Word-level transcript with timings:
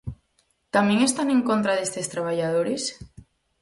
¿Tamén 0.75 0.99
están 1.03 1.27
en 1.35 1.41
contra 1.49 1.77
destes 1.79 2.07
traballadores? 2.13 2.83